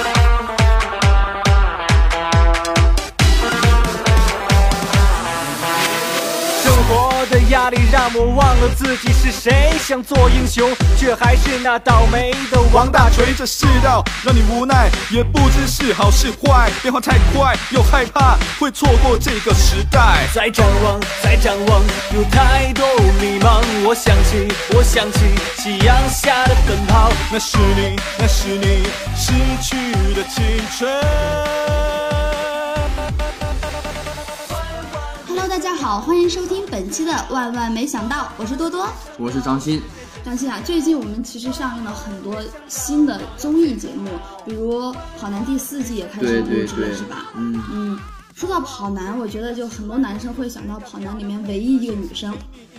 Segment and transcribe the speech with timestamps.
[0.00, 0.57] Thank you.
[7.90, 13.32] 让我忘了自己是谁，想做英雄，却还是那倒霉的王大锤。
[13.36, 20.26] 这世道让你无奈，也不知是好是坏，变化太快，又害怕会错过这个时代。
[20.34, 21.82] 再展望，再展望，
[22.14, 22.86] 有太多
[23.20, 23.62] 迷茫。
[23.86, 25.20] 我想起，我想起
[25.56, 27.10] 夕阳下的奔跑。
[27.32, 28.84] 那是你，那是你
[29.16, 29.32] 逝
[29.62, 30.44] 去的青
[30.76, 31.87] 春。
[35.58, 38.88] 大家好，欢迎收听本期的《万万没想到》，我是多多。
[39.18, 39.80] 我是张鑫，
[40.24, 42.36] 张鑫啊，最近我们其实上映了很多
[42.68, 44.08] 新的综艺节目，
[44.46, 44.80] 比如
[45.18, 47.32] 《跑男》第四季也开始对录制了，是吧？
[47.34, 47.98] 嗯，嗯，
[48.36, 52.32] 说到跑男，我觉得就很多男生会想到跑男里面唯一一个女生，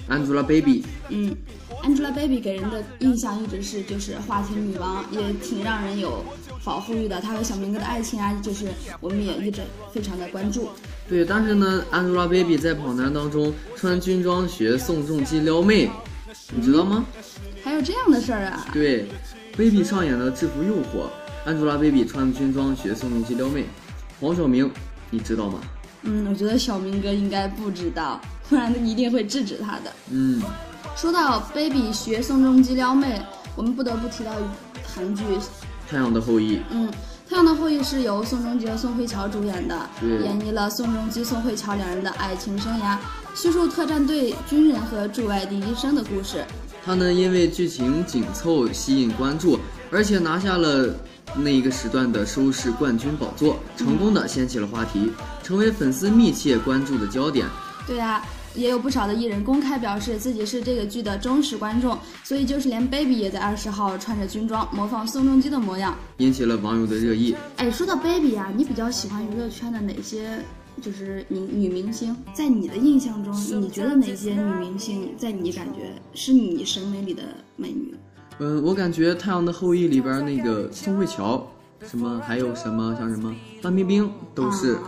[0.09, 1.35] Angelababy，嗯
[1.83, 6.23] ，Angelababy 给人的印象一直是就是话题女王，也挺让人有
[6.63, 7.21] 保护欲的。
[7.21, 8.67] 她和小明哥的爱情啊，就是
[8.99, 9.61] 我们也一直
[9.93, 10.69] 非常的关注。
[11.07, 15.89] 对，但是呢，Angelababy 在跑男当中穿军装学宋仲基撩妹，
[16.53, 17.05] 你知道吗？
[17.63, 18.67] 还有这样的事儿啊？
[18.73, 19.05] 对
[19.57, 21.07] ，Baby 上演了《制服诱惑》
[21.49, 23.65] ，Angelababy 穿军装学宋仲基撩妹，
[24.19, 24.71] 黄晓明，
[25.11, 25.59] 你知道吗？
[26.03, 29.93] 嗯，我觉得小明哥应该不知道，不然一定会制止他的。
[30.09, 30.41] 嗯，
[30.95, 33.21] 说到 baby 学宋仲基撩妹，
[33.55, 34.31] 我们不得不提到
[34.83, 35.23] 韩剧，
[35.87, 36.87] 太阳的后裔，嗯，
[37.29, 42.97] 《太阳的后裔》是由宋仲基和宋慧乔主演的，演绎了宋仲基、宋慧乔两人的爱情生涯，
[43.35, 46.43] 叙述特战队军人和驻外第一生的故事。
[46.83, 49.59] 他呢因为剧情紧凑吸引关注，
[49.91, 50.95] 而且拿下了
[51.35, 55.11] 那一个时段的收视冠军宝座，成功的掀起了话题，
[55.43, 57.45] 成为粉丝密切关注的焦点。
[57.85, 58.23] 对啊，
[58.55, 65.95] 也有不少的艺人公开表示自己是这个剧的忠实观众，所以就是连 baby 也在二十号穿着军装模仿宋仲基的模样。
[66.17, 67.35] 引起了网友的热议。
[67.57, 70.39] 哎，说到 baby 啊，你比较喜欢娱乐圈的哪些
[70.81, 72.15] 就是女女明星？
[72.33, 77.23] 在你的印象中，你觉得哪些女明星在你感觉是你审美里的
[77.55, 77.93] 美女？
[78.39, 81.45] 嗯，我感觉《太阳的后裔》里边那个宋慧乔，
[81.85, 84.79] 什么还有什么像什么范冰冰，都是、啊，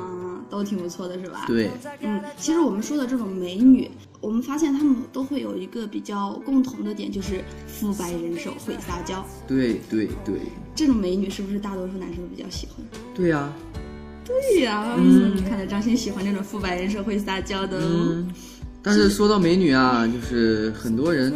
[0.52, 3.90] 都挺不错的，是吧？，对嗯，其实我们说的这种美女，
[4.20, 9.26] 我们发现她们都会有一个比较共同的点，就是肤白人瘦，会撒娇。
[9.48, 10.36] 对对对
[10.76, 12.86] 这种美女是不是大多数男生都比较喜欢？
[13.16, 13.52] 对呀、
[14.26, 18.24] 对呀、嗯，看来张鑫喜欢这种肤白人瘦、会撒娇的
[18.84, 21.34] 但是说到美女啊，就是很多人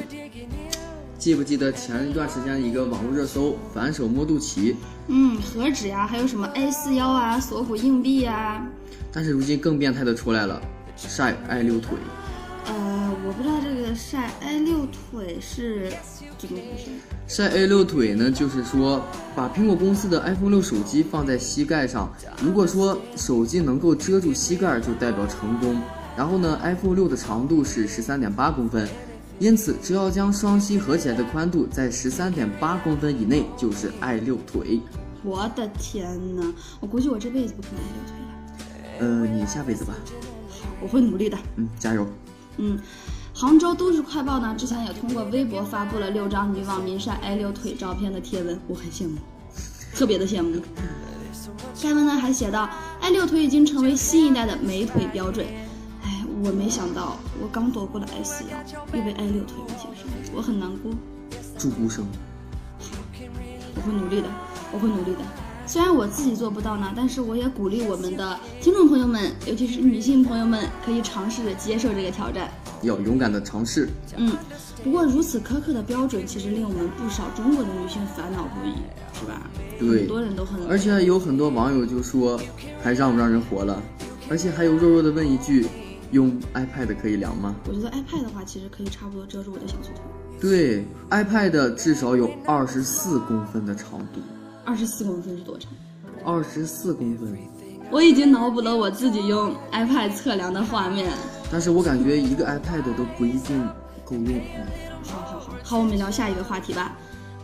[1.25, 4.75] 记不记得前一段时间一个网络热搜“反手摸肚脐
[5.07, 8.63] 嗯，何止呀，还有什么 A 四腰啊、锁骨硬币呀、”，
[9.11, 10.61] 但是如今更变态的出来了，
[10.95, 11.97] 晒爱六腿。
[12.67, 15.91] 呃，我不知道这个晒 A 六腿是
[16.37, 16.91] 怎么回事。
[17.27, 19.03] 晒 A 六腿呢，就是说
[19.35, 22.07] 把苹果公司的 iPhone 六手机放在膝盖上，
[22.39, 25.75] 如果说手机能够遮住膝盖，就代表成功。
[26.15, 28.87] 然后呢，iPhone 六的长度是十三点八公分，
[29.39, 34.79] 因此只要将双膝合起来的宽度在十三点八公分以内，就是爱六腿。
[35.23, 39.25] 我的天呐，我估计我这辈子不可能爱六腿了。
[39.25, 39.93] 呃，你下辈子吧，
[40.81, 41.37] 我会努力的。
[41.57, 42.07] 嗯，加油。
[42.57, 42.79] 嗯，
[43.33, 49.17] 杭州都市快报呢，之前也通过微博发布了六张女网民晒 A 六腿照片的贴文，我很羡慕，
[49.93, 50.61] 特别的羡慕。
[51.83, 52.69] 该文呢还写道
[53.01, 55.45] ，A 六腿已经成为新一代的美腿标准。
[56.45, 60.91] 哎，我没想到，我刚躲过了 S 幺，又被 A 六腿给接上，我很难过。
[61.57, 62.05] 祝孤生。
[63.75, 64.27] 我会努力的，
[64.71, 65.19] 我会努力的。
[65.65, 72.51] 虽然我自己做不到呢，但是我也鼓励我们的听众朋友们，尤其是女性朋友们，可以尝试着接受这个挑战。
[72.83, 73.89] 要勇敢的尝试。
[74.15, 74.31] 嗯，
[74.83, 78.75] 不过如此苛刻的标准，其实令我们不少中国的女性烦恼不已，
[79.19, 79.49] 是吧？
[79.79, 82.39] 对很多人都很而且有很多网友就说，
[82.83, 83.81] 还让不让人活了？
[84.29, 85.67] 而且还有弱弱的问一句，
[86.11, 87.55] 用 iPad 可以量吗？
[87.67, 90.01] 我觉得 iPad 的话，其实可以差不多遮住我的小粗腿。
[90.39, 94.19] 对，iPad 至少有二十四公分的长度，
[94.63, 95.71] 二十四公分是多长？
[96.25, 97.37] 二十四公分。
[97.91, 101.11] 我已经脑补了我自己用 iPad 测量的画面。
[101.51, 103.63] 但是我感觉一个 iPad 都不一定
[104.03, 104.41] 够用。
[105.03, 106.97] 好好好，好，我们聊下一个话题吧。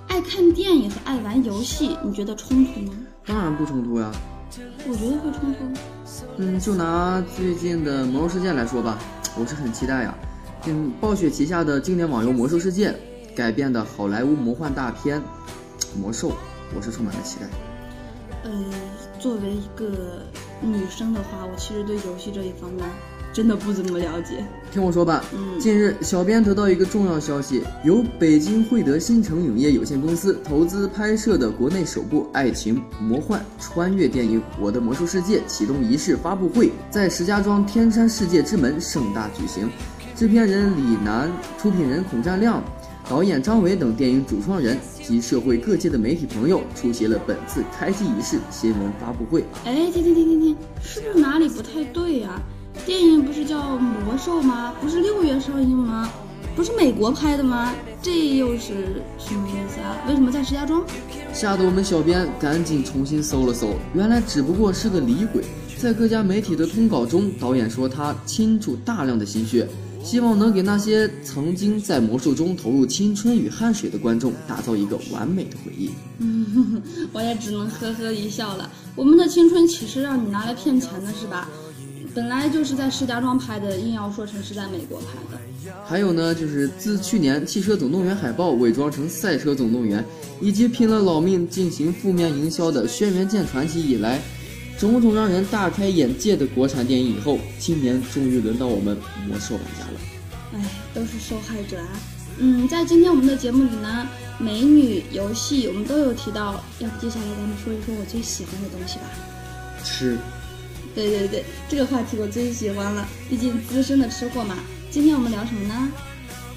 [0.07, 2.94] 爱看电影和爱玩游戏，你觉得冲突吗？
[3.25, 4.12] 当然不冲突呀。
[4.88, 5.59] 我觉得会冲突。
[6.38, 8.98] 嗯，就拿最近的《魔兽世界》来说吧，
[9.39, 10.13] 我是很期待呀。
[10.65, 12.92] 嗯，暴雪旗下的经典网游《魔兽世界》
[13.36, 15.19] 改编的好莱坞魔幻大片
[15.98, 16.30] 《魔兽》，
[16.75, 17.48] 我是充满了期待。
[18.44, 18.51] 呃，
[19.19, 20.25] 作为一个
[20.62, 22.83] 女生的话，我其实对游戏这一方面
[23.33, 24.44] 真的不怎么了解。
[24.72, 39.69] 听我说吧，嗯近日小编得到一个重要消息，由北京汇德新城影业有限公司投资拍摄的国内首部爱情魔幻穿越电影《我的魔兽世界》启动仪式发布会在石家庄天山世界之门盛大举行，
[40.16, 42.63] 制片人李楠、出品人孔占亮。
[43.10, 49.44] 导演张伟等电影主创人及社会各界的媒体朋友出席了本次开机仪式新闻发布会。
[49.66, 52.39] 哎，停停停停停，是不是哪里不太对呀、
[52.85, 54.73] 电影不是叫《魔兽》吗？
[54.81, 56.09] 不是六月上映吗？
[56.56, 57.73] 不是美国拍的吗？
[58.01, 59.95] 这又是什么意思啊？
[60.07, 60.83] 为什么在石家庄？
[61.33, 65.44] 吓得我们小编赶紧重新搜了搜，原来只不过是个李鬼。
[65.77, 69.68] 在各家媒体的通稿中，导演说他倾注大量的心血，
[70.03, 75.89] 希望能给那些曾经在魔术中投入青春与汗水的观众打造一个完美的回忆。
[76.19, 76.81] 嗯，
[77.13, 78.69] 我也只能呵呵一笑了。
[78.95, 81.50] 我们的青春岂是让你拿来骗钱的，是吧？
[82.13, 85.40] 本来就是在石家庄拍的，硬要说成是在美国拍的。
[85.86, 90.02] 还有呢，就是自去年《汽车总动员》海报伪装成《赛车总动员》，
[90.42, 94.19] 以及拼了老命进行负面营销的《轩辕剑传奇》以来，
[94.78, 98.98] 种种让人大开眼界的国产电影以后，今年终于轮到我们
[99.28, 100.00] 魔兽玩家了。
[100.56, 101.88] 哎，都是受害者啊。
[102.38, 104.07] 嗯，在今天我们的节目里呢，
[104.38, 106.62] 美女、游戏我们都有提到。
[106.80, 109.06] 要不接下来咱们说一说我最喜欢的东西吧？
[109.84, 110.18] 吃，
[110.94, 114.56] 对对对，这个话题我最喜欢了，毕竟资深的吃货嘛。
[114.90, 115.90] 今天我们聊什么呢？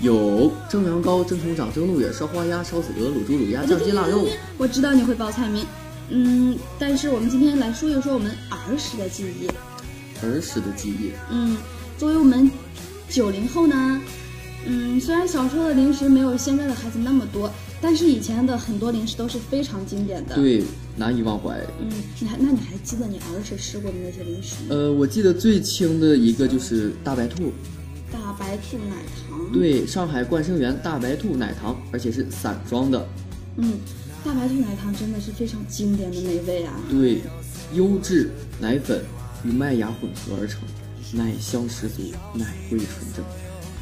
[0.01, 4.27] 有蒸羊羔、蒸熊掌、蒸鹿眼、烧花鸭、烧子鹅、卤猪、卤鸭、酱鸡腊肉。
[4.59, 5.65] 我知道你会报菜名，
[6.11, 9.49] 嗯，但是我们今天来说一说我们儿时的记忆。
[10.21, 11.57] 儿时的记忆，嗯，
[11.97, 12.51] 作为我们
[13.09, 14.01] 九零后呢，
[14.67, 17.51] 嗯，虽然小时候的零食没有现在的孩子那么多，
[17.87, 20.65] 但是以前的很多零食都是非常经典的。，对，
[20.97, 21.55] 难以忘怀。
[21.79, 24.69] 嗯，你还那你还记得你儿时吃过的那些零食吗？
[24.71, 27.53] 呃，我记得最清的一个就是大白兔，
[28.11, 28.97] 大白兔奶
[29.29, 33.07] 糖。，对，上海冠生园大白兔奶糖，而且是散装的。
[33.59, 33.75] 嗯，
[34.25, 36.73] 大白兔奶糖真的是非常经典的美味啊。
[36.89, 37.21] 对，
[37.75, 39.05] 优质奶粉
[39.45, 40.63] 与麦芽混合而成，
[41.13, 42.01] 奶香十足，
[42.33, 43.23] 奶味纯正，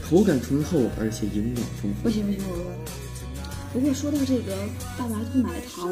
[0.03, 2.03] 口感醇厚，而且营养丰富。
[2.03, 2.73] 不行不行，我我。
[3.73, 4.57] 不过说到这个
[4.99, 5.89] 大白兔奶糖，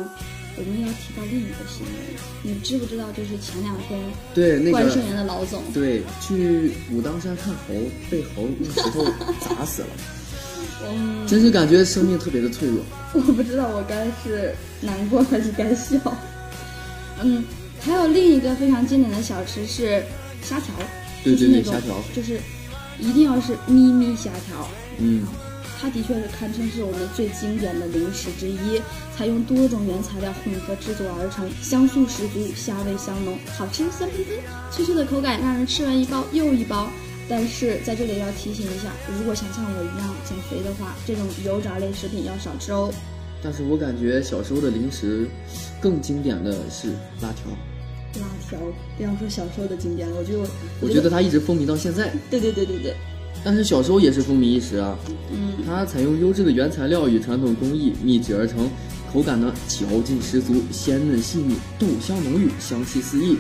[0.57, 1.95] 我们要提到另一个新闻，
[2.43, 3.11] 你知不知道？
[3.13, 3.99] 就是前两天
[4.35, 7.75] 对，那冠生个园的老总，对，去武当山看猴，
[8.11, 9.05] 被猴用石头
[9.41, 9.89] 砸死了，
[10.89, 12.83] 嗯，真是感觉生命特别的脆弱。
[13.15, 15.99] 我不知道我该是难过还是该笑。
[17.23, 17.45] 嗯，
[17.81, 20.03] 还有另一个非常经典的小吃是
[20.43, 20.75] 虾条，
[21.25, 22.39] 对就是那种对对虾条就是
[22.99, 24.69] 一定要是咪咪虾条。
[24.99, 25.27] 嗯，
[25.81, 28.83] 它的确是堪称是我们最经典的零食之一，
[29.17, 34.37] 采用多种原材料混合制作而成，香酥十足，虾味香浓，好吃香喷喷，
[34.71, 36.91] 脆脆的口感让人吃完一包又一包。
[37.27, 42.93] 但是在这里要提醒一下，如果想像我一样减肥的话，这种油炸类食品要少吃哦。
[43.43, 45.27] 但是我感觉小时候的零食
[45.81, 46.89] 更经典的是
[47.23, 47.51] 辣条，
[48.21, 48.59] 辣条，
[48.99, 50.45] 不要说小时候的经典了，我就
[50.83, 52.13] 我觉得它一直风靡到现在。
[52.29, 52.97] 对对对对对，
[53.45, 54.97] 但是小时候也是风靡一时啊。
[55.33, 58.69] 嗯，它采用优质的原材料与传统工艺秘制而成，
[59.13, 63.37] 口感呢嚼劲十足，鲜嫩细腻，豆香浓郁，香气四溢，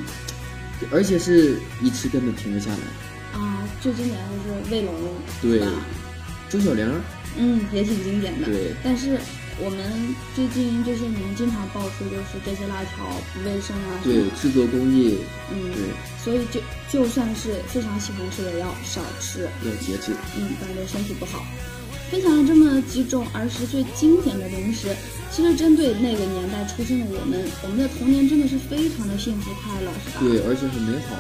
[0.91, 3.39] 而且是一吃根本停不下来。
[3.41, 4.95] 啊，最经典的就是卫龙，
[5.43, 5.61] 对
[6.49, 6.91] 周小玲，
[7.37, 8.47] 嗯，也挺经典的。
[8.47, 9.19] 对但是
[9.63, 13.05] 我们最近就是你们经常爆出就是这些辣条
[13.35, 15.19] 不卫生啊，对，制作工艺，
[15.53, 20.13] 嗯，对，所以就就算是非常喜欢吃的，也要少吃，要节制。
[20.37, 21.45] 嗯，不然对身体不好。
[22.11, 24.89] 分享了这么几种儿时最经典的零食，
[25.31, 30.21] 其实针对那个年代出生的我们，我们的童年真的是非常的幸福快乐，是吧？
[30.21, 31.15] 对，而且很美好。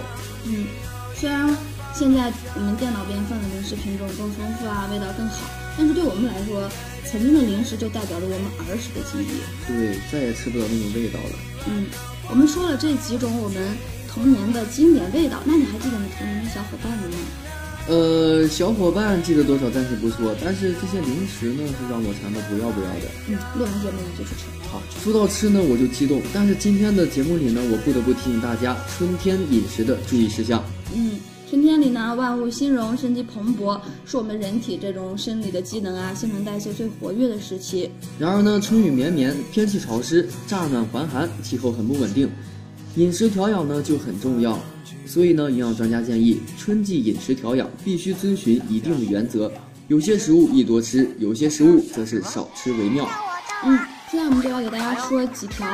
[0.47, 0.66] 嗯，
[1.14, 1.47] 虽然
[1.94, 5.47] 现在我们电脑边放的零食品种更丰富啊，味道更好，
[5.78, 6.68] 但是对我们来说，
[7.09, 9.40] 曾经的零食就代表着我们儿时的记忆。
[9.66, 11.37] 对，再也吃不到那种味道了。
[11.69, 11.87] 嗯，
[12.28, 13.76] 我们说了这几种我们
[14.09, 17.16] 童年的经典味道，那你还记得你童年的小伙伴们吗？
[17.88, 23.07] 呃，小伙伴记得多少暂时不说，但是这些零食呢是让我馋的不要不要的。
[23.28, 24.47] 嗯，录完节目你就去吃。
[24.71, 26.23] 好，说到吃呢，我就激动。
[26.33, 30.62] 但是今天的节目里呢，我不得不提醒大家春天饮食的注意事项。
[30.95, 31.19] 嗯，
[31.50, 33.76] 春天里呢，万物兴荣，生机蓬勃，
[34.07, 37.90] 是我们人体这种生理的机能啊、新陈代谢最活跃的时期。
[38.21, 42.30] 然而呢，春雨绵绵，天气潮湿，乍暖还寒，气候很不稳定，
[42.95, 44.57] 饮食调养呢就很重要。
[45.04, 49.50] 所以呢，营养专家建议，春季饮食调养必须遵循一定的原则，
[49.88, 53.09] 有些食物宜多吃，有些食物则是少吃为妙。
[53.64, 53.76] 嗯，
[54.09, 55.66] 现在我们就要给大家说几条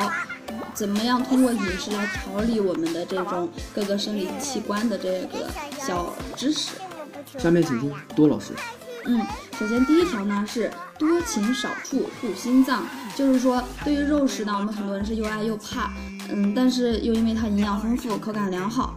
[0.76, 6.72] 怎么样通过饮食来调理我们的这种各个生理器官的这个小知识。
[7.38, 8.52] 下面请听多老师。
[9.06, 9.24] 嗯，
[9.58, 15.90] 首先第一条呢是多勤少处护心脏，就是说对于肉食呢，我们很多人是又爱又怕，
[16.28, 18.94] 嗯，但是又因为它营养丰富，口感良好。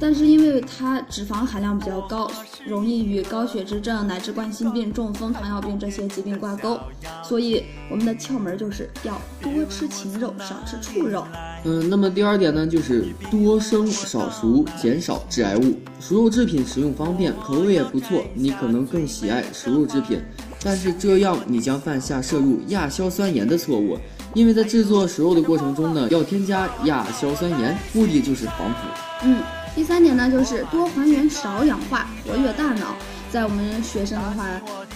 [0.00, 2.30] 但是因为它脂肪含量比较高，
[2.66, 6.78] 容易与高血脂症乃至冠心病、中风、糖尿病这些疾病挂钩，
[7.22, 11.24] 所以我们的窍门就是要多吃禽肉，少吃畜肉。
[11.64, 15.76] 嗯，那么第二点呢，就是多生少熟，减少致癌物。
[16.00, 20.20] 熟肉制品食用方便，口味也不错，你可能更喜爱熟肉制品，
[20.62, 23.96] 但是这样你将犯下摄入亚硝酸盐的错误，
[24.34, 28.76] 因为在制作熟肉的过程中呢，要添加亚硝酸盐，目的就是防腐。
[29.22, 29.38] 嗯。
[29.74, 32.94] 第三点呢，就是多还原少氧化，活跃大脑。
[33.30, 34.46] 在我们学生的话，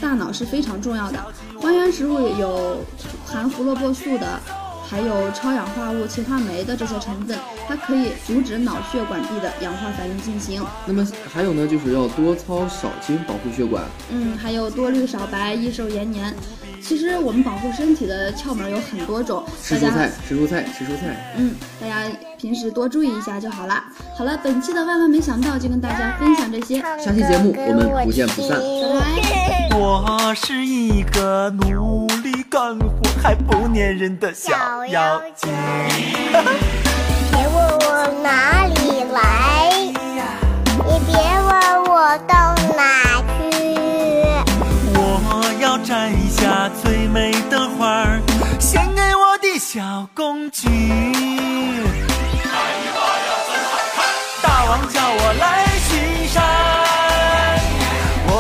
[0.01, 1.19] 大脑是非常重要的。
[1.61, 2.85] 还原食物有
[3.27, 4.41] 含胡萝卜素的，
[4.89, 10.65] 还有超氧化物氰化酶的这些成分，它可以阻止脑血管壁的氧化反应进行。
[10.87, 13.83] 那么还有呢，就是要多操少筋，保护血管。
[14.13, 16.33] 嗯，还有多绿少白，益寿延年。
[16.83, 21.35] 其实我们保护身体的窍门有很多种，吃蔬菜，吃蔬菜，吃蔬菜。
[21.37, 23.85] 嗯，大家平时多注意一下就好了。
[24.17, 29.77] 好了，本期的万万没想到就跟大家分享这些，下期节目我们不见不散，拜拜。
[29.77, 32.89] 我是一个努力干活
[33.23, 35.51] 还不粘人的小妖精。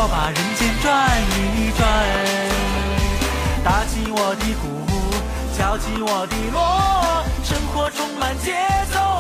[0.00, 0.86] 我把人间转
[1.58, 1.82] 一转，
[3.64, 4.64] 打起我的鼓，
[5.58, 8.54] 敲起我的锣，生活充满节
[8.94, 9.17] 奏。